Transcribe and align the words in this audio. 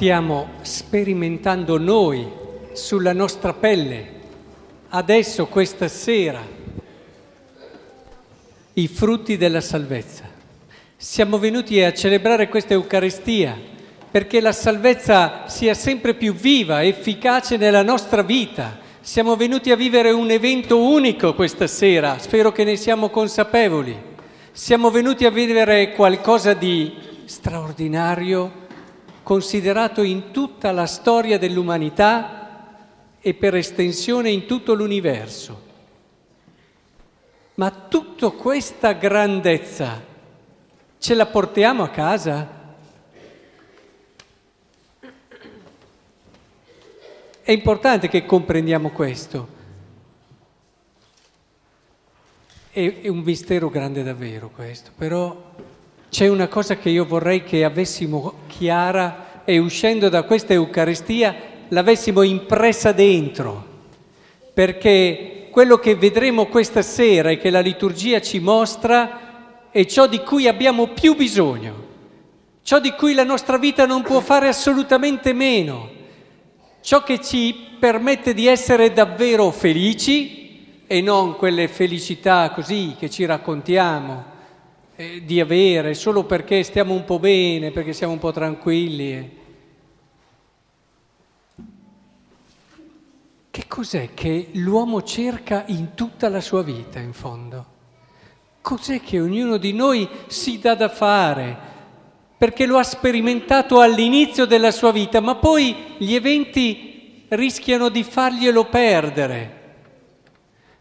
stiamo 0.00 0.52
sperimentando 0.62 1.76
noi 1.76 2.26
sulla 2.72 3.12
nostra 3.12 3.52
pelle, 3.52 4.12
adesso, 4.88 5.44
questa 5.44 5.88
sera, 5.88 6.40
i 8.72 8.88
frutti 8.88 9.36
della 9.36 9.60
salvezza. 9.60 10.24
Siamo 10.96 11.38
venuti 11.38 11.82
a 11.82 11.92
celebrare 11.92 12.48
questa 12.48 12.72
Eucaristia 12.72 13.54
perché 14.10 14.40
la 14.40 14.52
salvezza 14.52 15.46
sia 15.48 15.74
sempre 15.74 16.14
più 16.14 16.32
viva, 16.32 16.82
efficace 16.82 17.58
nella 17.58 17.82
nostra 17.82 18.22
vita. 18.22 18.78
Siamo 19.02 19.36
venuti 19.36 19.70
a 19.70 19.76
vivere 19.76 20.12
un 20.12 20.30
evento 20.30 20.82
unico 20.82 21.34
questa 21.34 21.66
sera, 21.66 22.16
spero 22.18 22.52
che 22.52 22.64
ne 22.64 22.76
siamo 22.76 23.10
consapevoli. 23.10 23.94
Siamo 24.50 24.90
venuti 24.90 25.26
a 25.26 25.30
vivere 25.30 25.92
qualcosa 25.92 26.54
di 26.54 26.90
straordinario, 27.26 28.60
considerato 29.30 30.02
in 30.02 30.32
tutta 30.32 30.72
la 30.72 30.86
storia 30.86 31.38
dell'umanità 31.38 32.66
e 33.20 33.32
per 33.32 33.54
estensione 33.54 34.28
in 34.28 34.44
tutto 34.44 34.74
l'universo. 34.74 35.68
Ma 37.54 37.70
tutta 37.70 38.30
questa 38.30 38.90
grandezza 38.94 40.02
ce 40.98 41.14
la 41.14 41.26
portiamo 41.26 41.84
a 41.84 41.90
casa? 41.90 42.48
È 47.40 47.52
importante 47.52 48.08
che 48.08 48.26
comprendiamo 48.26 48.90
questo. 48.90 49.48
È, 52.72 53.08
un 53.08 53.18
mistero 53.18 53.70
grande 53.70 54.02
davvero 54.02 54.48
questo, 54.48 54.90
però 54.96 55.54
c'è 56.10 56.26
una 56.26 56.48
cosa 56.48 56.76
che 56.76 56.90
io 56.90 57.04
vorrei 57.04 57.44
che 57.44 57.64
avessimo 57.64 58.40
chiara 58.48 59.42
e 59.44 59.58
uscendo 59.58 60.08
da 60.08 60.24
questa 60.24 60.52
Eucaristia 60.52 61.34
l'avessimo 61.68 62.22
impressa 62.22 62.90
dentro, 62.90 63.64
perché 64.52 65.46
quello 65.50 65.78
che 65.78 65.94
vedremo 65.94 66.46
questa 66.46 66.82
sera 66.82 67.30
e 67.30 67.38
che 67.38 67.48
la 67.48 67.60
liturgia 67.60 68.20
ci 68.20 68.40
mostra 68.40 69.68
è 69.70 69.84
ciò 69.86 70.08
di 70.08 70.18
cui 70.18 70.48
abbiamo 70.48 70.88
più 70.88 71.14
bisogno, 71.14 71.86
ciò 72.62 72.80
di 72.80 72.90
cui 72.90 73.14
la 73.14 73.24
nostra 73.24 73.56
vita 73.56 73.86
non 73.86 74.02
può 74.02 74.18
fare 74.18 74.48
assolutamente 74.48 75.32
meno 75.32 75.98
ciò 76.80 77.02
che 77.02 77.20
ci 77.20 77.54
permette 77.78 78.34
di 78.34 78.46
essere 78.46 78.92
davvero 78.92 79.50
felici 79.50 80.82
e 80.86 81.00
non 81.00 81.36
quelle 81.36 81.68
felicità 81.68 82.50
così 82.50 82.96
che 82.98 83.08
ci 83.10 83.24
raccontiamo 83.24 84.29
eh, 85.00 85.24
di 85.24 85.40
avere 85.40 85.94
solo 85.94 86.24
perché 86.24 86.62
stiamo 86.62 86.92
un 86.92 87.04
po' 87.04 87.18
bene, 87.18 87.70
perché 87.70 87.94
siamo 87.94 88.12
un 88.12 88.18
po' 88.18 88.32
tranquilli. 88.32 89.12
Eh. 89.12 89.30
Che 93.50 93.64
cos'è 93.66 94.10
che 94.12 94.48
l'uomo 94.52 95.02
cerca 95.02 95.64
in 95.68 95.94
tutta 95.94 96.28
la 96.28 96.42
sua 96.42 96.62
vita, 96.62 96.98
in 96.98 97.14
fondo? 97.14 97.66
Cos'è 98.60 99.00
che 99.00 99.18
ognuno 99.18 99.56
di 99.56 99.72
noi 99.72 100.06
si 100.26 100.58
dà 100.58 100.74
da 100.74 100.90
fare? 100.90 101.68
perché 102.40 102.64
lo 102.64 102.78
ha 102.78 102.82
sperimentato 102.82 103.80
all'inizio 103.80 104.46
della 104.46 104.70
sua 104.70 104.92
vita, 104.92 105.20
ma 105.20 105.34
poi 105.34 105.76
gli 105.98 106.14
eventi 106.14 107.26
rischiano 107.28 107.90
di 107.90 108.02
farglielo 108.02 108.64
perdere. 108.64 109.59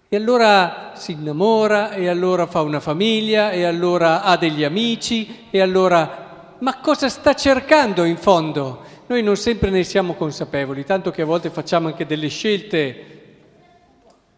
E 0.09 0.15
allora 0.15 0.93
si 0.95 1.11
innamora, 1.11 1.91
e 1.91 2.07
allora 2.07 2.47
fa 2.47 2.61
una 2.61 2.79
famiglia, 2.79 3.51
e 3.51 3.63
allora 3.63 4.23
ha 4.23 4.35
degli 4.37 4.63
amici, 4.63 5.47
e 5.49 5.61
allora... 5.61 6.55
Ma 6.59 6.79
cosa 6.79 7.07
sta 7.07 7.35
cercando 7.35 8.03
in 8.03 8.17
fondo? 8.17 8.81
Noi 9.05 9.23
non 9.23 9.37
sempre 9.37 9.69
ne 9.69 9.83
siamo 9.83 10.15
consapevoli, 10.15 10.83
tanto 10.83 11.11
che 11.11 11.21
a 11.21 11.25
volte 11.25 11.49
facciamo 11.49 11.87
anche 11.87 12.05
delle 12.05 12.27
scelte 12.27 13.05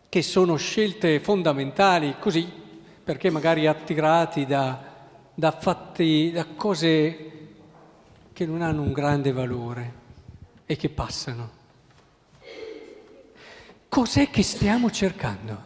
che 0.07 0.21
sono 0.21 0.55
scelte 0.57 1.19
fondamentali, 1.19 2.15
così, 2.19 2.47
perché 3.03 3.31
magari 3.31 3.65
attirati 3.65 4.45
da 4.45 4.89
da 5.33 5.51
fatti, 5.51 6.31
da 6.31 6.45
cose 6.55 7.31
che 8.33 8.45
non 8.45 8.61
hanno 8.61 8.81
un 8.81 8.91
grande 8.91 9.31
valore 9.31 9.93
e 10.65 10.75
che 10.75 10.89
passano. 10.89 11.60
Cos'è 13.91 14.29
che 14.29 14.41
stiamo 14.41 14.89
cercando? 14.89 15.63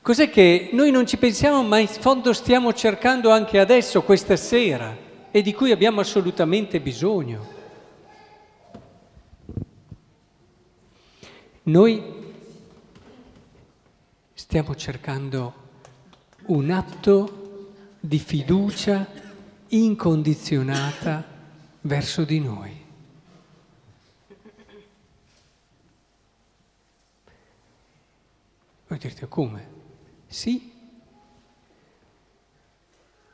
Cos'è 0.00 0.30
che 0.30 0.70
noi 0.72 0.92
non 0.92 1.08
ci 1.08 1.16
pensiamo, 1.16 1.64
ma 1.64 1.80
in 1.80 1.88
fondo 1.88 2.32
stiamo 2.32 2.72
cercando 2.72 3.32
anche 3.32 3.58
adesso, 3.58 4.02
questa 4.02 4.36
sera, 4.36 4.96
e 5.28 5.42
di 5.42 5.52
cui 5.52 5.72
abbiamo 5.72 5.98
assolutamente 5.98 6.78
bisogno? 6.78 7.48
Noi 11.64 12.00
stiamo 14.34 14.76
cercando 14.76 15.54
un 16.46 16.70
atto 16.70 17.72
di 17.98 18.20
fiducia 18.20 19.04
incondizionata 19.66 21.24
verso 21.80 22.22
di 22.22 22.38
noi. 22.38 22.79
Voi 28.90 28.98
direte 28.98 29.28
come? 29.28 29.68
Sì. 30.26 30.68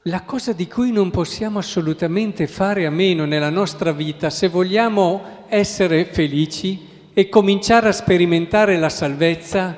La 0.02 0.20
cosa 0.20 0.52
di 0.52 0.68
cui 0.68 0.92
non 0.92 1.10
possiamo 1.10 1.58
assolutamente 1.58 2.46
fare 2.46 2.84
a 2.84 2.90
meno 2.90 3.24
nella 3.24 3.48
nostra 3.48 3.92
vita, 3.92 4.28
se 4.28 4.48
vogliamo 4.48 5.46
essere 5.48 6.04
felici 6.04 7.08
e 7.14 7.30
cominciare 7.30 7.88
a 7.88 7.92
sperimentare 7.92 8.76
la 8.76 8.90
salvezza, 8.90 9.74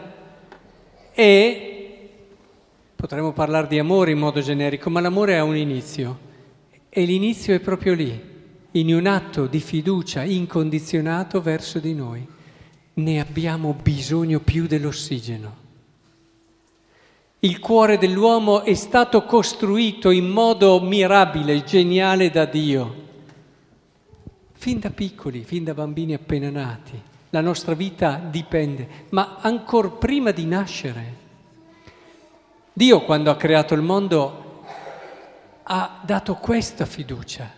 è 1.12 1.62
Potremmo 2.96 3.32
parlare 3.32 3.68
di 3.68 3.78
amore 3.78 4.10
in 4.10 4.18
modo 4.18 4.40
generico, 4.40 4.90
ma 4.90 4.98
l'amore 4.98 5.38
ha 5.38 5.44
un 5.44 5.56
inizio 5.56 6.18
e 6.88 7.04
l'inizio 7.04 7.54
è 7.54 7.60
proprio 7.60 7.94
lì, 7.94 8.20
in 8.72 8.92
un 8.92 9.06
atto 9.06 9.46
di 9.46 9.60
fiducia 9.60 10.24
incondizionato 10.24 11.40
verso 11.40 11.78
di 11.78 11.94
noi. 11.94 12.26
Ne 12.94 13.20
abbiamo 13.20 13.78
bisogno 13.80 14.40
più 14.40 14.66
dell'ossigeno. 14.66 15.67
Il 17.40 17.60
cuore 17.60 17.98
dell'uomo 17.98 18.62
è 18.62 18.74
stato 18.74 19.24
costruito 19.24 20.10
in 20.10 20.28
modo 20.28 20.80
mirabile, 20.80 21.62
geniale 21.62 22.30
da 22.30 22.44
Dio. 22.44 23.06
Fin 24.52 24.80
da 24.80 24.90
piccoli, 24.90 25.44
fin 25.44 25.62
da 25.62 25.72
bambini 25.72 26.14
appena 26.14 26.50
nati, 26.50 27.00
la 27.30 27.40
nostra 27.40 27.74
vita 27.74 28.20
dipende, 28.28 29.06
ma 29.10 29.36
ancora 29.40 29.88
prima 29.88 30.32
di 30.32 30.46
nascere 30.46 31.26
Dio 32.78 33.02
quando 33.02 33.32
ha 33.32 33.36
creato 33.36 33.74
il 33.74 33.82
mondo 33.82 34.62
ha 35.64 36.00
dato 36.02 36.34
questa 36.36 36.86
fiducia. 36.86 37.50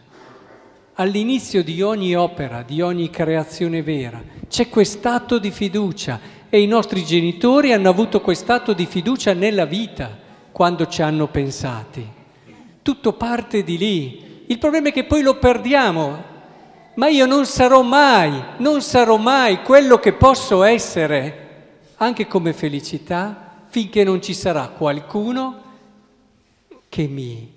All'inizio 0.95 1.63
di 1.63 1.83
ogni 1.83 2.15
opera, 2.15 2.63
di 2.63 2.81
ogni 2.81 3.11
creazione 3.11 3.83
vera, 3.83 4.23
c'è 4.49 4.71
quest'atto 4.71 5.39
di 5.39 5.51
fiducia 5.51 6.19
e 6.51 6.61
i 6.61 6.67
nostri 6.67 7.05
genitori 7.05 7.73
hanno 7.73 7.89
avuto 7.89 8.21
quest'atto 8.21 8.73
di 8.73 8.85
fiducia 8.85 9.33
nella 9.33 9.65
vita 9.65 10.11
quando 10.51 10.87
ci 10.89 11.01
hanno 11.01 11.29
pensati. 11.29 12.07
Tutto 12.83 13.13
parte 13.13 13.63
di 13.63 13.79
lì. 13.79 14.45
Il 14.49 14.59
problema 14.59 14.89
è 14.89 14.93
che 14.93 15.05
poi 15.05 15.23
lo 15.23 15.39
perdiamo. 15.39 16.29
Ma 16.95 17.09
io 17.09 17.25
non 17.25 17.47
sarò 17.47 17.83
mai, 17.83 18.43
non 18.59 18.83
sarò 18.83 19.17
mai 19.17 19.63
quello 19.63 19.99
che 19.99 20.13
posso 20.13 20.65
essere, 20.65 21.49
anche 21.97 22.27
come 22.27 22.53
felicità, 22.53 23.65
finché 23.69 24.03
non 24.03 24.21
ci 24.21 24.35
sarà 24.35 24.67
qualcuno 24.69 25.63
che 26.89 27.07
mi 27.07 27.53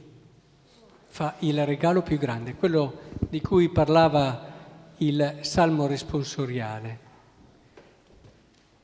fa 1.07 1.33
il 1.39 1.65
regalo 1.65 2.03
più 2.03 2.19
grande, 2.19 2.53
quello 2.53 2.99
di 3.27 3.41
cui 3.41 3.69
parlava 3.69 4.51
il 4.97 5.37
salmo 5.41 5.87
responsoriale. 5.87 7.02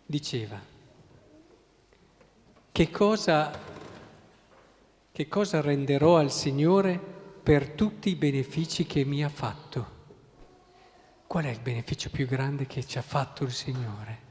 Diceva, 0.09 0.59
che 2.71 2.89
cosa, 2.89 3.51
che 5.11 5.27
cosa 5.27 5.61
renderò 5.61 6.17
al 6.17 6.31
Signore 6.31 6.97
per 6.97 7.69
tutti 7.69 8.09
i 8.09 8.15
benefici 8.15 8.87
che 8.87 9.05
mi 9.05 9.23
ha 9.23 9.29
fatto? 9.29 9.97
Qual 11.27 11.43
è 11.43 11.49
il 11.49 11.59
beneficio 11.59 12.09
più 12.09 12.25
grande 12.25 12.65
che 12.65 12.83
ci 12.83 12.97
ha 12.97 13.03
fatto 13.03 13.43
il 13.43 13.51
Signore? 13.51 14.27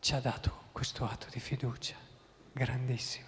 ci 0.00 0.14
ha 0.14 0.20
dato 0.20 0.52
questo 0.72 1.04
atto 1.04 1.26
di 1.30 1.38
fiducia 1.38 1.94
grandissimo. 2.52 3.26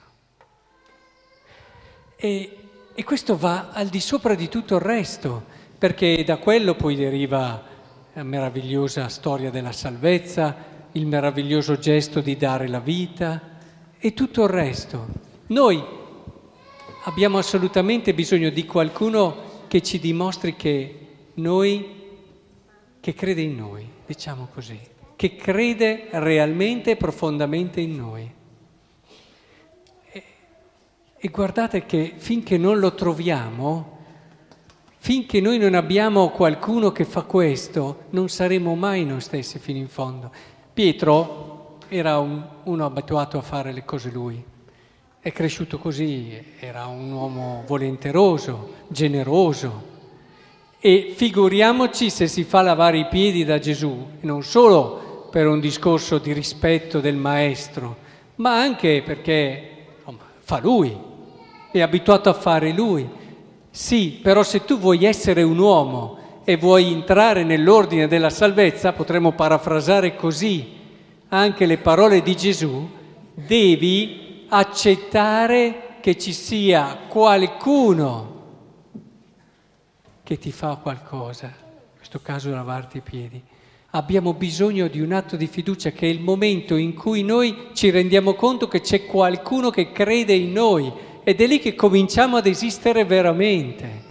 E, 2.17 2.59
e, 2.95 3.05
questo 3.05 3.37
va 3.37 3.69
al 3.71 3.89
di 3.89 4.01
sopra 4.01 4.35
di 4.35 4.49
tutto 4.49 4.77
il 4.77 4.81
resto, 4.81 5.45
perché 5.79 6.25
da 6.25 6.39
quello 6.39 6.75
poi 6.75 6.97
deriva 6.97 7.63
meravigliosa 8.15 9.09
storia 9.09 9.51
della 9.51 9.73
salvezza, 9.73 10.57
il 10.93 11.07
meraviglioso 11.07 11.79
gesto 11.79 12.21
di 12.21 12.37
dare 12.37 12.69
la 12.69 12.81
vita 12.81 13.41
e 13.99 14.15
tutto 14.15 14.43
il 14.45 14.49
resto. 14.49 15.07
Noi 15.49 15.83
abbiamo 17.05 17.39
assolutamente 17.39 18.13
bisogno 18.15 18.51
di 18.51 18.67
qualcuno 18.67 19.49
che 19.69 19.83
ci 19.83 19.99
dimostri 20.01 20.57
che 20.57 21.07
noi, 21.35 21.99
che 22.99 23.15
crede 23.15 23.43
in 23.43 23.57
noi, 23.57 23.89
diciamo 24.05 24.49
così, 24.53 24.79
che 25.15 25.37
crede 25.37 26.09
realmente 26.11 26.93
e 26.93 26.97
profondamente 26.97 27.81
in 27.81 27.95
noi. 27.95 28.31
E, 30.11 30.25
e 31.17 31.29
guardate 31.29 31.87
che 31.87 32.15
finché 32.17 32.59
non 32.59 32.79
lo 32.79 32.95
troviamo, 32.95 33.99
finché 35.03 35.41
noi 35.41 35.59
non 35.59 35.75
abbiamo 35.75 36.29
qualcuno 36.31 36.93
che 36.93 37.05
fa 37.05 37.23
questo, 37.23 38.05
non 38.11 38.29
saremo 38.29 38.75
mai 38.75 39.05
noi 39.05 39.21
stessi 39.21 39.59
fino 39.59 39.79
in 39.79 39.89
fondo. 39.89 40.31
Pietro 40.73 41.79
era 41.89 42.19
un, 42.19 42.41
uno 42.63 42.85
abituato 42.87 43.37
a 43.37 43.43
fare 43.43 43.73
le 43.73 43.85
cose 43.85 44.11
lui 44.11 44.45
è 45.23 45.33
cresciuto 45.33 45.77
così, 45.77 46.43
era 46.59 46.87
un 46.87 47.13
uomo 47.13 47.63
volenteroso, 47.67 48.77
generoso. 48.89 49.89
E 50.81 51.13
figuriamoci 51.15 52.09
se 52.09 52.27
si 52.27 52.43
fa 52.43 52.63
lavare 52.63 53.01
i 53.01 53.07
piedi 53.07 53.45
da 53.45 53.59
Gesù, 53.59 54.07
non 54.21 54.43
solo 54.43 55.29
per 55.31 55.47
un 55.47 55.61
discorso 55.61 56.17
di 56.17 56.33
rispetto 56.33 57.01
del 57.01 57.17
maestro, 57.17 57.99
ma 58.37 58.63
anche 58.63 59.03
perché 59.05 59.89
fa 60.39 60.59
lui, 60.59 60.99
è 61.71 61.83
abituato 61.83 62.31
a 62.31 62.35
fare 62.35 62.73
lui. 62.73 63.07
Sì, 63.71 64.19
però 64.23 64.43
se 64.43 64.65
tu 64.65 64.79
vuoi 64.79 65.05
essere 65.05 65.43
un 65.43 65.59
uomo 65.59 66.19
e 66.45 66.57
vuoi 66.57 66.93
entrare 66.93 67.45
nell'ordine 67.45 68.09
della 68.09 68.31
salvezza, 68.31 68.93
potremmo 68.93 69.33
parafrasare 69.33 70.17
così 70.17 70.79
anche 71.29 71.67
le 71.67 71.79
parole 71.79 72.23
di 72.23 72.37
Gesù, 72.37 72.89
devi 73.35 74.47
accettare 74.49 75.99
che 76.01 76.19
ci 76.19 76.33
sia 76.33 76.99
qualcuno 77.09 78.39
che 80.25 80.39
ti 80.39 80.51
fa 80.51 80.77
qualcosa, 80.83 81.47
in 81.47 81.97
questo 81.97 82.21
caso 82.21 82.51
lavarti 82.51 82.99
i 82.99 83.03
piedi. 83.03 83.43
Abbiamo 83.91 84.35
bisogno 84.35 84.89
di 84.89 85.01
un 85.01 85.13
atto 85.13 85.37
di 85.37 85.47
fiducia 85.47 85.91
che 85.91 86.07
è 86.07 86.11
il 86.11 86.21
momento 86.21 86.77
in 86.77 86.95
cui 86.95 87.23
noi 87.23 87.71
ci 87.73 87.91
rendiamo 87.91 88.35
conto 88.35 88.69
che 88.69 88.81
c'è 88.81 89.07
qualcuno 89.07 89.71
che 89.71 89.91
crede 89.93 90.33
in 90.33 90.53
noi 90.53 90.93
ed 91.31 91.41
è 91.41 91.47
lì 91.47 91.61
che 91.61 91.77
cominciamo 91.77 92.39
ad 92.39 92.47
esistere 92.47 93.05
veramente. 93.05 94.09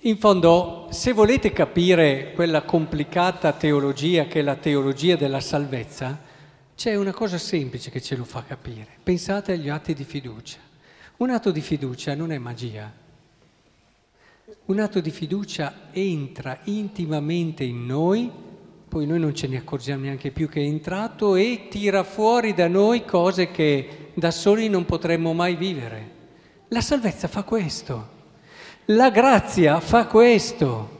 In 0.00 0.18
fondo, 0.18 0.88
se 0.90 1.12
volete 1.12 1.52
capire 1.52 2.32
quella 2.34 2.62
complicata 2.62 3.52
teologia 3.52 4.24
che 4.24 4.40
è 4.40 4.42
la 4.42 4.56
teologia 4.56 5.14
della 5.14 5.38
salvezza, 5.38 6.18
c'è 6.74 6.96
una 6.96 7.12
cosa 7.12 7.38
semplice 7.38 7.92
che 7.92 8.02
ce 8.02 8.16
lo 8.16 8.24
fa 8.24 8.42
capire. 8.42 8.88
Pensate 9.00 9.52
agli 9.52 9.68
atti 9.68 9.94
di 9.94 10.02
fiducia. 10.02 10.58
Un 11.18 11.30
atto 11.30 11.52
di 11.52 11.60
fiducia 11.60 12.16
non 12.16 12.32
è 12.32 12.38
magia. 12.38 12.92
Un 14.64 14.80
atto 14.80 14.98
di 14.98 15.10
fiducia 15.12 15.90
entra 15.92 16.58
intimamente 16.64 17.62
in 17.62 17.86
noi, 17.86 18.28
poi 18.88 19.04
noi 19.04 19.20
non 19.20 19.34
ce 19.34 19.46
ne 19.48 19.58
accorgiamo 19.58 20.04
neanche 20.04 20.30
più 20.30 20.48
che 20.48 20.62
è 20.62 20.64
entrato 20.64 21.34
e 21.34 21.66
tira 21.68 22.02
fuori 22.04 22.54
da 22.54 22.68
noi 22.68 23.04
cose 23.04 23.50
che 23.50 24.12
da 24.14 24.30
soli 24.30 24.70
non 24.70 24.86
potremmo 24.86 25.34
mai 25.34 25.56
vivere. 25.56 26.16
La 26.68 26.80
salvezza 26.80 27.28
fa 27.28 27.42
questo. 27.42 28.16
La 28.86 29.10
grazia 29.10 29.78
fa 29.80 30.06
questo. 30.06 30.96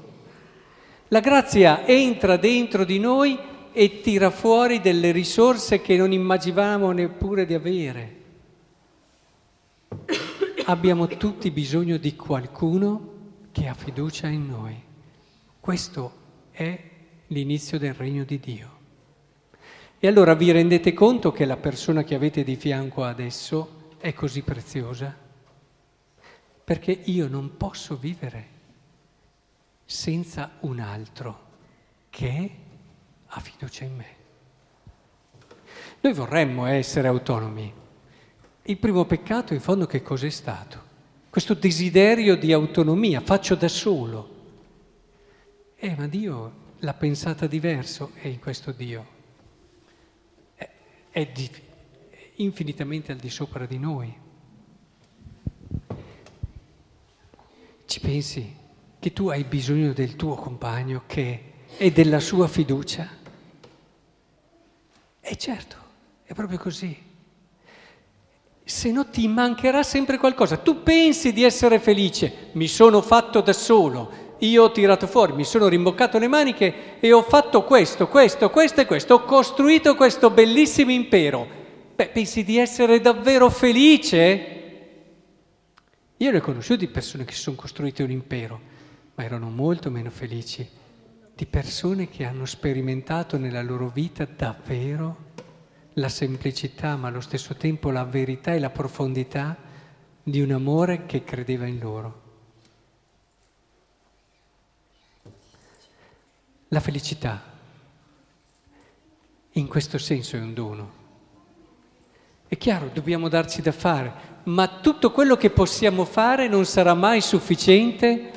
La 1.09 1.21
grazia 1.21 1.87
entra 1.87 2.37
dentro 2.37 2.85
di 2.85 2.99
noi 2.99 3.39
e 3.73 4.01
tira 4.03 4.29
fuori 4.29 4.81
delle 4.81 5.11
risorse 5.11 5.81
che 5.81 5.97
non 5.97 6.13
immaginavamo 6.13 6.93
neppure 6.93 7.47
di 7.47 7.55
avere. 7.55 8.17
Abbiamo 10.67 11.07
tutti 11.07 11.51
bisogno 11.51 11.97
di 11.97 12.15
qualcuno 12.15 13.13
che 13.51 13.67
ha 13.67 13.73
fiducia 13.73 14.27
in 14.27 14.47
noi. 14.47 14.77
Questo 15.59 16.13
è 16.51 16.97
l'inizio 17.29 17.79
del 17.79 17.95
regno 17.95 18.25
di 18.25 18.39
Dio. 18.39 18.77
E 19.99 20.07
allora 20.07 20.35
vi 20.35 20.51
rendete 20.53 20.93
conto 20.93 21.33
che 21.33 21.45
la 21.45 21.57
persona 21.57 22.05
che 22.05 22.15
avete 22.15 22.45
di 22.45 22.55
fianco 22.57 23.03
adesso 23.03 23.97
è 23.99 24.13
così 24.13 24.43
preziosa? 24.43 25.15
Perché 26.63 26.93
io 26.93 27.27
non 27.27 27.57
posso 27.57 27.97
vivere 27.97 28.57
senza 29.85 30.53
un 30.61 30.79
altro 30.79 31.47
che 32.11 32.51
ha 33.27 33.41
fiducia 33.41 33.85
in 33.85 33.97
me. 33.97 34.17
Noi 36.01 36.13
vorremmo 36.13 36.67
essere 36.67 37.09
autonomi. 37.09 37.73
Il 38.63 38.77
primo 38.77 39.05
peccato 39.05 39.55
in 39.55 39.61
fondo 39.61 39.87
che 39.87 40.03
cos'è 40.03 40.31
stato? 40.31 40.87
Questo 41.29 41.55
desiderio 41.55 42.37
di 42.37 42.53
autonomia, 42.53 43.21
faccio 43.21 43.55
da 43.55 43.69
solo. 43.69 44.37
Eh, 45.77 45.95
ma 45.97 46.07
Dio 46.07 46.67
l'ha 46.81 46.95
pensata 46.95 47.47
diverso 47.47 48.13
e 48.21 48.29
in 48.29 48.39
questo 48.39 48.73
Dio 48.73 49.07
è, 50.55 50.69
è, 51.11 51.27
di, 51.27 51.51
è 52.11 52.31
infinitamente 52.37 53.13
al 53.13 53.19
di 53.19 53.31
sopra 53.31 53.67
di 53.67 53.79
noi. 53.79 54.15
Ci 57.85 58.01
pensi 58.01 58.55
che 58.99 59.13
tu 59.13 59.29
hai 59.29 59.45
bisogno 59.45 59.93
del 59.93 60.15
tuo 60.15 60.35
compagno 60.35 61.05
che 61.07 61.53
è 61.77 61.91
della 61.91 62.21
sua 62.21 62.47
fiducia? 62.47 63.09
E 65.21 65.37
certo, 65.37 65.77
è 66.25 66.35
proprio 66.35 66.59
così. 66.59 67.07
Se 68.63 68.93
no 68.93 69.09
ti 69.09 69.27
mancherà 69.27 69.83
sempre 69.83 70.19
qualcosa. 70.19 70.59
Tu 70.59 70.83
pensi 70.83 71.33
di 71.33 71.43
essere 71.43 71.79
felice, 71.81 72.51
mi 72.53 72.67
sono 72.67 73.01
fatto 73.01 73.41
da 73.41 73.55
solo, 73.55 74.28
io 74.39 74.65
ho 74.65 74.73
tirato 74.73 75.07
fuori, 75.07 75.33
mi 75.33 75.45
sono 75.45 75.69
rimboccato 75.69 76.19
le 76.19 76.29
maniche 76.29 77.01
e 77.01 77.13
ho 77.13 77.23
fatto 77.23 77.65
questo, 77.65 78.09
questo, 78.09 78.51
questo 78.51 78.81
e 78.81 78.87
questo, 78.87 79.15
ho 79.15 79.25
costruito 79.25 79.95
questo 79.97 80.31
bellissimo 80.31 80.93
impero. 80.93 81.47
Beh, 81.95 82.09
pensi 82.09 82.45
di 82.45 82.59
essere 82.59 83.01
davvero 83.01 83.51
felice? 83.51 84.55
Io 86.17 86.31
ne 86.31 86.39
ho 86.39 86.41
conosciuti 86.41 86.87
persone 86.87 87.25
che 87.25 87.33
si 87.33 87.41
sono 87.41 87.57
costruite 87.57 88.03
un 88.03 88.11
impero, 88.11 88.61
ma 89.15 89.25
erano 89.25 89.51
molto 89.51 89.91
meno 89.91 90.11
felici 90.11 90.67
di 91.35 91.47
persone 91.47 92.09
che 92.09 92.25
hanno 92.25 92.45
sperimentato 92.47 93.39
nella 93.39 93.63
loro 93.63 93.89
vita 93.89 94.25
davvero 94.25 95.27
la 95.95 96.09
semplicità, 96.09 96.97
ma 96.97 97.09
allo 97.09 97.21
stesso 97.21 97.55
tempo 97.55 97.91
la 97.91 98.05
verità 98.05 98.55
e 98.55 98.59
la 98.59 98.71
profondità 98.71 99.57
di 100.23 100.41
un 100.41 100.51
amore 100.51 101.07
che 101.07 101.25
credeva 101.25 101.67
in 101.67 101.79
loro. 101.79 102.28
La 106.69 106.81
felicità, 106.81 107.43
in 109.53 109.67
questo 109.67 109.97
senso, 109.97 110.37
è 110.37 110.41
un 110.41 110.53
dono. 110.53 110.91
È 112.47 112.57
chiaro, 112.59 112.91
dobbiamo 112.93 113.29
darci 113.29 113.63
da 113.63 113.73
fare, 113.73 114.13
ma 114.45 114.69
tutto 114.81 115.11
quello 115.11 115.37
che 115.37 115.49
possiamo 115.49 116.05
fare 116.05 116.47
non 116.47 116.67
sarà 116.67 116.93
mai 116.93 117.23
sufficiente 117.23 118.33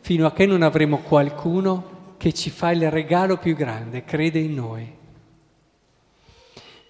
fino 0.00 0.26
a 0.26 0.32
che 0.32 0.44
non 0.44 0.62
avremo 0.62 0.98
qualcuno 0.98 2.14
che 2.18 2.34
ci 2.34 2.50
fa 2.50 2.72
il 2.72 2.90
regalo 2.90 3.38
più 3.38 3.54
grande, 3.54 4.04
crede 4.04 4.38
in 4.38 4.54
noi. 4.54 4.96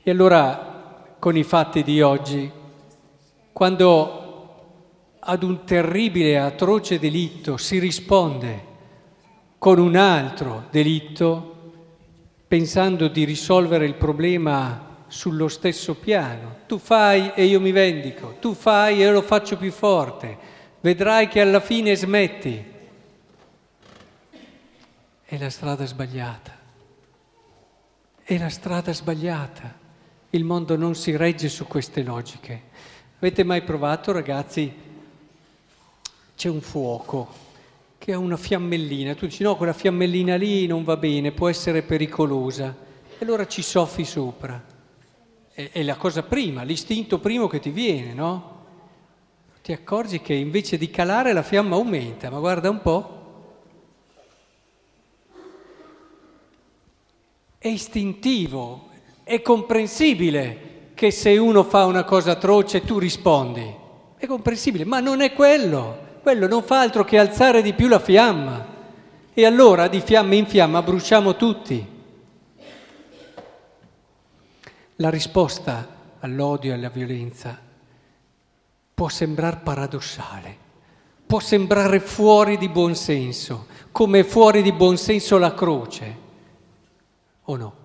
E 0.02 0.10
allora, 0.10 1.14
con 1.18 1.36
i 1.36 1.44
fatti 1.44 1.84
di 1.84 2.02
oggi, 2.02 2.50
quando 3.52 4.20
ad 5.20 5.42
un 5.44 5.64
terribile 5.64 6.40
atroce 6.40 6.98
delitto 6.98 7.56
si 7.56 7.78
risponde 7.78 8.70
con 9.62 9.78
un 9.78 9.94
altro 9.94 10.66
delitto, 10.72 11.70
pensando 12.48 13.06
di 13.06 13.22
risolvere 13.22 13.86
il 13.86 13.94
problema 13.94 15.04
sullo 15.06 15.46
stesso 15.46 15.94
piano, 15.94 16.56
tu 16.66 16.78
fai 16.78 17.30
e 17.32 17.44
io 17.44 17.60
mi 17.60 17.70
vendico, 17.70 18.38
tu 18.40 18.54
fai 18.54 19.00
e 19.00 19.04
io 19.04 19.12
lo 19.12 19.22
faccio 19.22 19.56
più 19.56 19.70
forte, 19.70 20.36
vedrai 20.80 21.28
che 21.28 21.40
alla 21.40 21.60
fine 21.60 21.94
smetti 21.94 22.64
è 25.22 25.38
la 25.38 25.48
strada 25.48 25.86
sbagliata. 25.86 26.58
È 28.20 28.36
la 28.38 28.50
strada 28.50 28.92
sbagliata. 28.92 29.78
Il 30.30 30.42
mondo 30.42 30.76
non 30.76 30.96
si 30.96 31.14
regge 31.14 31.48
su 31.48 31.68
queste 31.68 32.02
logiche. 32.02 32.62
Avete 33.18 33.44
mai 33.44 33.62
provato, 33.62 34.10
ragazzi? 34.10 34.74
C'è 36.34 36.48
un 36.48 36.60
fuoco 36.60 37.50
che 38.02 38.12
ha 38.12 38.18
una 38.18 38.36
fiammellina. 38.36 39.14
Tu 39.14 39.26
dici 39.26 39.44
no, 39.44 39.54
quella 39.54 39.72
fiammellina 39.72 40.34
lì 40.34 40.66
non 40.66 40.82
va 40.82 40.96
bene, 40.96 41.30
può 41.30 41.48
essere 41.48 41.82
pericolosa. 41.82 42.74
E 43.16 43.24
allora 43.24 43.46
ci 43.46 43.62
soffi 43.62 44.04
sopra. 44.04 44.60
È, 45.52 45.70
è 45.70 45.82
la 45.84 45.94
cosa 45.94 46.24
prima, 46.24 46.64
l'istinto 46.64 47.20
primo 47.20 47.46
che 47.46 47.60
ti 47.60 47.70
viene, 47.70 48.12
no? 48.12 48.64
Ti 49.62 49.70
accorgi 49.70 50.20
che 50.20 50.34
invece 50.34 50.78
di 50.78 50.90
calare 50.90 51.32
la 51.32 51.44
fiamma 51.44 51.76
aumenta, 51.76 52.28
ma 52.28 52.40
guarda 52.40 52.70
un 52.70 52.82
po', 52.82 53.20
è 57.58 57.68
istintivo, 57.68 58.88
è 59.22 59.40
comprensibile 59.42 60.40
che 60.42 60.72
che 61.02 61.10
se 61.10 61.36
uno 61.36 61.64
fa 61.64 61.84
una 61.86 62.04
cosa 62.04 62.30
atroce 62.30 62.84
tu 62.84 63.00
rispondi. 63.00 63.74
È 64.16 64.24
comprensibile, 64.26 64.84
ma 64.84 65.00
non 65.00 65.20
è 65.20 65.32
quello. 65.32 66.01
Quello 66.22 66.46
non 66.46 66.62
fa 66.62 66.80
altro 66.80 67.02
che 67.02 67.18
alzare 67.18 67.62
di 67.62 67.72
più 67.74 67.88
la 67.88 67.98
fiamma. 67.98 68.64
E 69.34 69.44
allora 69.44 69.88
di 69.88 70.00
fiamma 70.00 70.36
in 70.36 70.46
fiamma 70.46 70.80
bruciamo 70.80 71.34
tutti. 71.34 71.84
La 74.96 75.10
risposta 75.10 75.88
all'odio 76.20 76.70
e 76.70 76.74
alla 76.74 76.90
violenza 76.90 77.58
può 78.94 79.08
sembrare 79.08 79.60
paradossale, 79.64 80.56
può 81.26 81.40
sembrare 81.40 81.98
fuori 81.98 82.56
di 82.56 82.68
buon 82.68 82.94
senso, 82.94 83.66
come 83.90 84.20
è 84.20 84.24
fuori 84.24 84.62
di 84.62 84.72
buon 84.72 84.96
senso 84.98 85.38
la 85.38 85.52
croce. 85.54 86.16
O 87.42 87.56
no? 87.56 87.76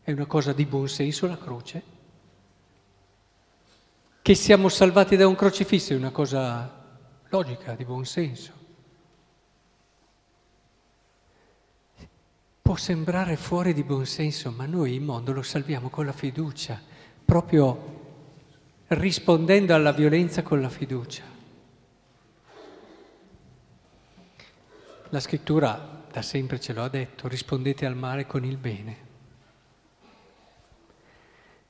È 0.00 0.12
una 0.12 0.24
cosa 0.24 0.54
di 0.54 0.64
buon 0.64 0.88
senso 0.88 1.26
la 1.26 1.36
croce? 1.36 1.82
Che 4.22 4.34
siamo 4.34 4.70
salvati 4.70 5.16
da 5.16 5.26
un 5.26 5.34
crocifisso 5.34 5.92
è 5.92 5.96
una 5.96 6.10
cosa 6.10 6.75
logica, 7.28 7.74
di 7.74 7.84
buon 7.84 8.04
senso. 8.04 8.52
Può 12.62 12.76
sembrare 12.76 13.36
fuori 13.36 13.72
di 13.72 13.84
buon 13.84 14.06
senso, 14.06 14.50
ma 14.50 14.66
noi 14.66 14.94
il 14.94 15.00
mondo 15.00 15.32
lo 15.32 15.42
salviamo 15.42 15.88
con 15.88 16.04
la 16.04 16.12
fiducia, 16.12 16.80
proprio 17.24 17.94
rispondendo 18.88 19.74
alla 19.74 19.92
violenza 19.92 20.42
con 20.42 20.60
la 20.60 20.68
fiducia. 20.68 21.22
La 25.10 25.20
scrittura 25.20 26.04
da 26.10 26.22
sempre 26.22 26.58
ce 26.58 26.72
lo 26.72 26.82
ha 26.82 26.88
detto, 26.88 27.28
rispondete 27.28 27.86
al 27.86 27.96
male 27.96 28.26
con 28.26 28.44
il 28.44 28.56
bene. 28.56 29.04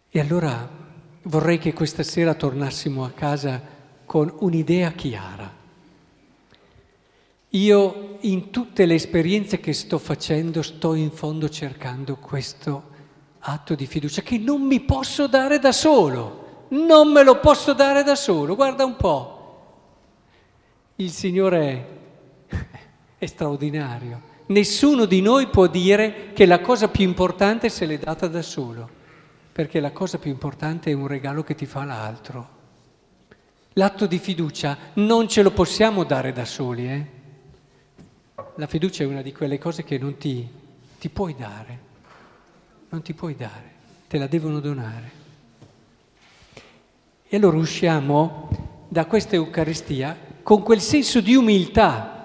E 0.08 0.20
allora 0.20 0.66
vorrei 1.24 1.58
che 1.58 1.74
questa 1.74 2.02
sera 2.02 2.32
tornassimo 2.32 3.04
a 3.04 3.10
casa 3.10 3.75
con 4.06 4.32
un'idea 4.38 4.92
chiara. 4.92 5.52
Io 7.50 8.16
in 8.20 8.50
tutte 8.50 8.86
le 8.86 8.94
esperienze 8.94 9.60
che 9.60 9.72
sto 9.72 9.98
facendo 9.98 10.62
sto 10.62 10.94
in 10.94 11.10
fondo 11.10 11.48
cercando 11.48 12.16
questo 12.16 12.94
atto 13.40 13.74
di 13.74 13.86
fiducia 13.86 14.22
che 14.22 14.38
non 14.38 14.62
mi 14.62 14.80
posso 14.80 15.26
dare 15.26 15.58
da 15.58 15.72
solo, 15.72 16.66
non 16.70 17.08
me 17.12 17.22
lo 17.22 17.38
posso 17.38 17.72
dare 17.72 18.02
da 18.02 18.14
solo, 18.14 18.54
guarda 18.54 18.84
un 18.84 18.96
po'. 18.96 19.34
Il 20.96 21.10
Signore 21.10 21.98
è 23.16 23.26
straordinario, 23.26 24.20
nessuno 24.46 25.04
di 25.04 25.20
noi 25.20 25.46
può 25.46 25.66
dire 25.66 26.32
che 26.32 26.46
la 26.46 26.60
cosa 26.60 26.88
più 26.88 27.04
importante 27.04 27.68
se 27.68 27.86
l'è 27.86 27.98
data 27.98 28.26
da 28.26 28.42
solo, 28.42 28.88
perché 29.52 29.80
la 29.80 29.92
cosa 29.92 30.18
più 30.18 30.30
importante 30.30 30.90
è 30.90 30.94
un 30.94 31.06
regalo 31.06 31.42
che 31.42 31.54
ti 31.54 31.66
fa 31.66 31.84
l'altro. 31.84 32.55
L'atto 33.78 34.06
di 34.06 34.18
fiducia 34.18 34.74
non 34.94 35.28
ce 35.28 35.42
lo 35.42 35.50
possiamo 35.50 36.04
dare 36.04 36.32
da 36.32 36.46
soli, 36.46 36.88
eh? 36.88 37.06
La 38.54 38.66
fiducia 38.66 39.02
è 39.02 39.06
una 39.06 39.20
di 39.20 39.34
quelle 39.34 39.58
cose 39.58 39.84
che 39.84 39.98
non 39.98 40.16
ti, 40.16 40.48
ti 40.98 41.10
puoi 41.10 41.34
dare, 41.36 41.78
non 42.88 43.02
ti 43.02 43.12
puoi 43.12 43.36
dare, 43.36 43.74
te 44.08 44.16
la 44.16 44.28
devono 44.28 44.60
donare. 44.60 45.10
E 47.28 47.36
allora 47.36 47.58
usciamo 47.58 48.48
da 48.88 49.04
questa 49.04 49.34
Eucaristia 49.34 50.16
con 50.42 50.62
quel 50.62 50.80
senso 50.80 51.20
di 51.20 51.34
umiltà, 51.34 52.24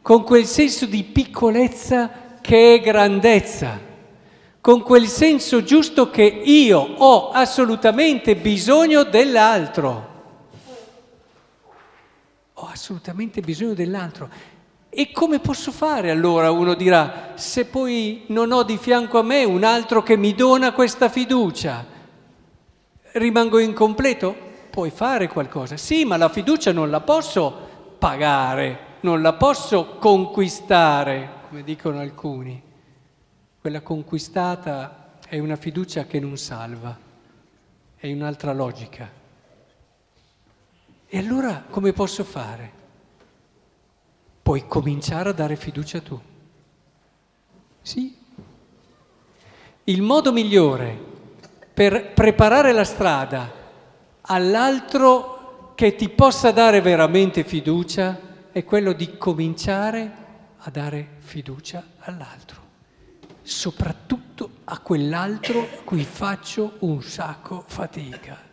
con 0.00 0.22
quel 0.22 0.46
senso 0.46 0.86
di 0.86 1.02
piccolezza 1.02 2.38
che 2.40 2.74
è 2.74 2.80
grandezza, 2.80 3.76
con 4.60 4.82
quel 4.82 5.08
senso 5.08 5.64
giusto 5.64 6.10
che 6.10 6.22
io 6.22 6.78
ho 6.78 7.30
assolutamente 7.30 8.36
bisogno 8.36 9.02
dell'altro. 9.02 10.09
Ho 12.62 12.66
assolutamente 12.66 13.40
bisogno 13.40 13.72
dell'altro. 13.72 14.28
E 14.90 15.12
come 15.12 15.38
posso 15.38 15.72
fare 15.72 16.10
allora? 16.10 16.50
Uno 16.50 16.74
dirà, 16.74 17.32
se 17.36 17.64
poi 17.64 18.24
non 18.26 18.52
ho 18.52 18.64
di 18.64 18.76
fianco 18.76 19.18
a 19.18 19.22
me 19.22 19.44
un 19.44 19.64
altro 19.64 20.02
che 20.02 20.16
mi 20.16 20.34
dona 20.34 20.72
questa 20.72 21.08
fiducia, 21.08 21.86
rimango 23.12 23.58
incompleto? 23.58 24.48
Puoi 24.68 24.90
fare 24.90 25.26
qualcosa. 25.28 25.78
Sì, 25.78 26.04
ma 26.04 26.18
la 26.18 26.28
fiducia 26.28 26.70
non 26.70 26.90
la 26.90 27.00
posso 27.00 27.68
pagare, 27.98 28.78
non 29.00 29.22
la 29.22 29.32
posso 29.32 29.96
conquistare, 29.98 31.30
come 31.48 31.62
dicono 31.62 31.98
alcuni. 31.98 32.62
Quella 33.58 33.80
conquistata 33.80 35.12
è 35.26 35.38
una 35.38 35.56
fiducia 35.56 36.04
che 36.04 36.20
non 36.20 36.36
salva, 36.36 36.98
è 37.96 38.12
un'altra 38.12 38.52
logica. 38.52 39.19
E 41.12 41.18
allora 41.18 41.64
come 41.68 41.92
posso 41.92 42.24
fare? 42.24 42.78
puoi 44.50 44.66
cominciare 44.66 45.28
a 45.28 45.32
dare 45.32 45.54
fiducia 45.54 46.00
tu. 46.00 46.20
Sì. 47.82 48.16
Il 49.84 50.02
modo 50.02 50.32
migliore 50.32 50.98
per 51.72 52.12
preparare 52.12 52.72
la 52.72 52.82
strada 52.82 53.48
all'altro 54.22 55.72
che 55.76 55.94
ti 55.94 56.08
possa 56.08 56.50
dare 56.50 56.80
veramente 56.80 57.44
fiducia 57.44 58.48
è 58.50 58.64
quello 58.64 58.92
di 58.92 59.16
cominciare 59.16 60.12
a 60.58 60.70
dare 60.70 61.18
fiducia 61.18 61.84
all'altro, 62.00 62.60
soprattutto 63.42 64.50
a 64.64 64.80
quell'altro 64.80 65.60
a 65.60 65.82
cui 65.84 66.02
faccio 66.02 66.74
un 66.80 67.00
sacco 67.04 67.62
fatica. 67.68 68.49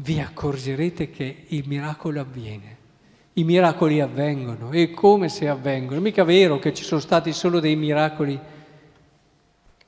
Vi 0.00 0.18
accorgerete 0.18 1.10
che 1.10 1.44
il 1.48 1.64
miracolo 1.66 2.20
avviene 2.20 2.78
i 3.34 3.44
miracoli 3.44 4.00
avvengono 4.00 4.72
e 4.72 4.90
come 4.90 5.28
se 5.28 5.48
avvengono. 5.48 6.00
Mica 6.00 6.24
vero 6.24 6.58
che 6.58 6.74
ci 6.74 6.82
sono 6.82 7.00
stati 7.00 7.32
solo 7.32 7.60
dei 7.60 7.76
miracoli. 7.76 8.38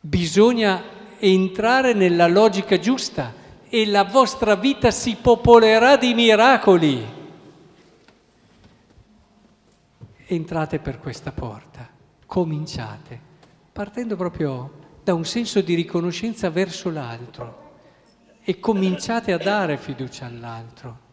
Bisogna 0.01 0.83
entrare 1.19 1.93
nella 1.93 2.29
logica 2.29 2.79
giusta 2.79 3.35
e 3.69 3.87
la 3.87 4.05
vostra 4.05 4.55
vita 4.55 4.91
si 4.91 5.17
popolerà 5.21 5.97
di 5.97 6.15
miracoli. 6.15 7.21
Entrate 10.27 10.79
per 10.79 10.99
questa 10.99 11.33
porta, 11.33 11.89
cominciate, 12.27 13.21
partendo 13.73 14.17
proprio 14.17 14.81
da 15.03 15.15
un 15.15 15.25
senso 15.25 15.61
di 15.61 15.75
riconoscenza 15.75 16.49
verso 16.49 16.91
l'altro 16.91 17.62
e 18.43 18.59
cominciate 18.59 19.33
a 19.33 19.39
dare 19.39 19.77
fiducia 19.77 20.27
all'altro 20.27 21.11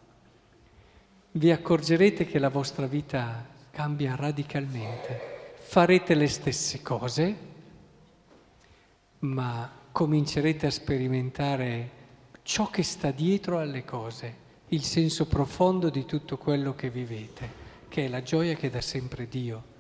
vi 1.34 1.52
accorgerete 1.52 2.26
che 2.26 2.40
la 2.40 2.50
vostra 2.50 2.88
vita 2.88 3.46
cambia 3.70 4.16
radicalmente. 4.16 5.56
Farete 5.60 6.16
le 6.16 6.28
stesse 6.28 6.82
cose, 6.82 7.38
ma 9.20 9.72
comincerete 9.92 10.66
a 10.66 10.72
sperimentare 10.72 11.98
ciò 12.42 12.70
che 12.70 12.82
sta 12.82 13.12
dietro 13.12 13.60
alle 13.60 13.86
cose, 13.86 14.48
il 14.70 14.84
senso 14.84 15.28
profondo 15.28 15.90
di 15.90 16.06
tutto 16.06 16.38
quello 16.38 16.74
che 16.74 16.90
vivete, 16.90 17.68
che 17.90 18.06
è 18.06 18.08
la 18.08 18.24
gioia 18.24 18.56
che 18.56 18.70
da 18.70 18.82
sempre 18.82 19.28
Dio 19.28 19.78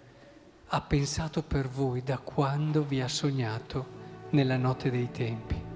ha 0.68 0.82
pensato 0.82 1.41
per 1.41 1.68
voi 1.68 2.03
da 2.03 2.20
quando 2.20 2.84
vi 2.84 3.01
ha 3.01 3.08
sognato 3.08 3.98
nella 4.29 4.58
notte 4.58 4.91
dei 4.91 5.10
tempi. 5.10 5.68